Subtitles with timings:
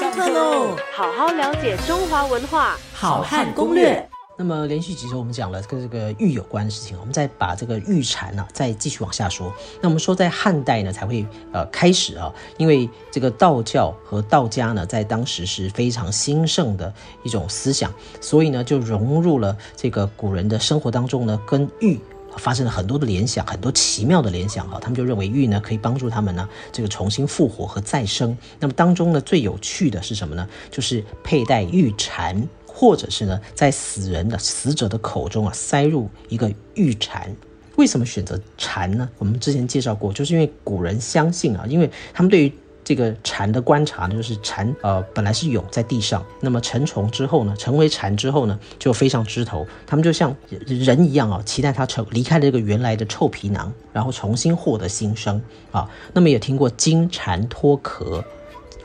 [0.00, 0.74] 上课喽！
[0.94, 4.08] 好好了解中华文化，好汉攻略。
[4.38, 9.52] 那么连续几周我们讲了跟这个玉有关的事情，我们再把这个玉蝉呢再继续往下说。
[9.82, 16.90] 那我们说在汉代呢才会呃开始啊，因为这个道教和道家呢在当时是非常兴盛的
[17.22, 17.92] 一种思想，
[18.22, 22.00] 所以呢就融入了这个古人的生活当中呢，跟玉
[22.36, 24.78] 发生了很多的联想，很多奇妙的联想哈。
[24.80, 28.36] 他们就认为玉呢可以帮助他们呢这个重新复活和再生。
[28.58, 30.48] 那么当中呢最有趣的是什么呢？
[30.70, 32.48] 就是佩戴玉蝉。
[32.72, 37.30] 或者是呢，在死人的死者的口中啊，塞入一个玉蝉。
[37.76, 39.06] 为什么选择蝉呢？
[39.18, 42.52] 我们之前介绍过，就是因为古人相信啊，因为他们对于
[42.90, 49.64] 这个蝉的观察呢，就是蝉呃本来是蛹在地上，那么成虫之后呢，成为蝉之后呢，就飞上枝头。
[49.86, 55.40] 它们就像人一样啊，期待它成离开这个原来的臭皮囊，然后重新获得新生
[55.70, 55.88] 啊。
[56.12, 58.24] 那么也听过金蝉脱壳，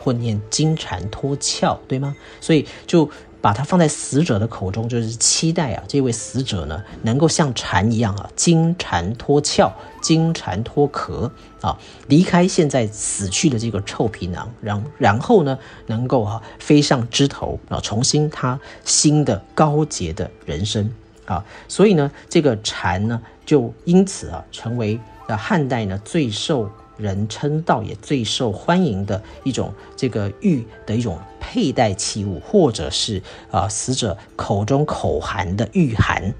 [0.00, 2.16] 或念金蝉脱壳，对吗？
[2.40, 3.08] 所以就。
[3.42, 11.30] 把它放在死者的口中，就是期待啊，这位死者呢能够像蝉一样啊，金蝉脱壳，金蝉脱壳
[11.60, 15.58] 啊，离开现在死去的这个臭皮囊，然然后呢，
[15.88, 20.88] 能够啊飞上枝头啊，重新他新的高洁的人生
[21.24, 26.70] 啊，所以呢，这个蝉呢就因此啊成为啊汉代呢最受。
[26.96, 36.32] 人称道也最受欢迎的一种这个玉的一种佩戴器物，或者是啊死者口中口含的玉函。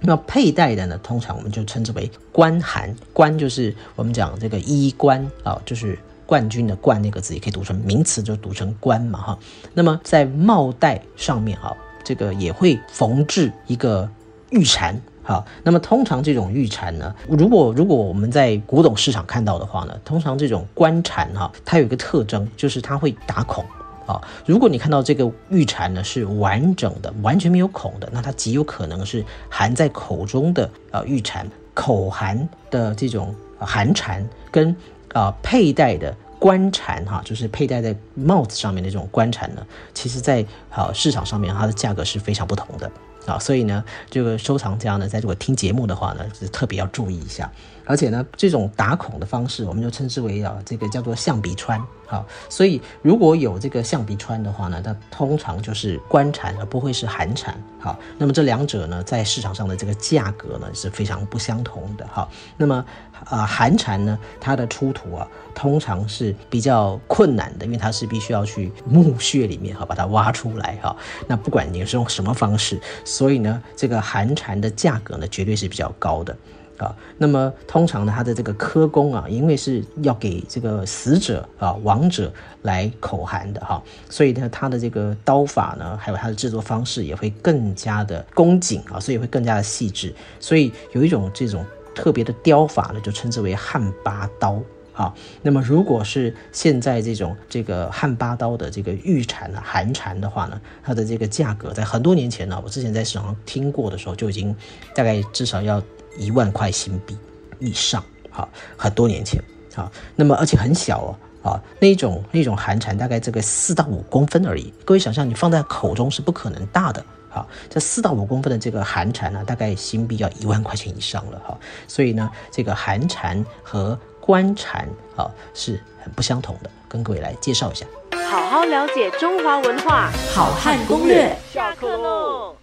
[0.00, 2.94] 那佩戴的呢，通常我们就称之为冠函。
[3.12, 9.38] 冠就是我们讲这个衣冠啊，就是冠军的冠那个字，也可以读成名词，就读成冠嘛哈。
[9.72, 11.74] 那么在帽带上面啊，
[12.04, 14.08] 这个也会缝制一个
[14.50, 15.00] 玉蝉。
[15.26, 23.64] 好，那么通常这种玉蝉呢，如果如果我们在古董市场看到的话呢，通常这种官蝉哈，它有一个特征，就是它会打孔
[24.06, 24.22] 啊。
[24.46, 31.44] 如果你看到这个玉蝉呢是完整的，完全没有孔的，那它极有可能是含在口中的啊玉蝉。
[31.74, 34.74] 口含的这种寒蝉跟
[35.12, 42.90] 啊佩戴的官蝉哈，就是佩戴在帽子上面的这种官蝉呢，其实在啊市场上面它的价格是非常不同的。
[43.26, 47.50] 啊，所以呢，这个收藏家呢，在如果听节目的话呢，是特别要注意一下。
[47.84, 51.80] 而且呢，这种打孔的方式，我们就称之为啊，这个叫做象鼻穿。
[52.06, 57.60] 好，所以如果有这个象鼻穿的话呢，它通常就是官蝉，而不会是寒蝉。
[57.80, 62.06] 好，那么这两者呢，在市场上的这个价格呢，是非常不相同的。
[62.10, 62.84] 好，那么
[63.24, 70.96] 啊，寒蝉呢，它的出土啊，通常是比较困难的，因为它是必须要去墓穴里面哈，把它挖出来哈。
[71.26, 76.36] 那不管你是用什么方式，所以呢，这个寒蝉的价格呢，绝对是比较高的。
[76.78, 82.32] 啊，那么通常呢，他的这个科工啊，因为是要给这个死者啊、亡者
[82.62, 90.14] 来口含的哈，所以呢，他的这个刀法呢，还有他的制作方式也会更加的工谨啊，所以会更加的细致。
[90.38, 94.60] 所以有一种这种特别的雕法呢，就称之为汉八刀
[94.96, 95.14] 啊。
[95.42, 104.52] 那么如果是现在这种这个汉八刀的这个玉蝉啊、寒蝉的话呢，它的这个价格在很多年前呢，我之前在市场上听过的时候，就已经
[104.94, 105.80] 大概至少要。
[106.18, 107.14] 一万块新币
[107.58, 109.38] 以上，好，很多年前，
[109.74, 111.02] 好，那么而且很小
[111.42, 114.72] 哦，啊，那种那种寒蝉大概这个四到五公分而已。
[114.86, 121.58] 各位想象，你放在口中是不可能大的，好，这四到五公分的这个寒蝉呢，大概新币要一万块钱以上了，哈。
[121.86, 127.86] 所以呢，这个寒蝉和官禅啊是很不相同的，跟各位来介绍一下。
[128.28, 132.55] 好好了解中华文化，好汉攻略，下课喽。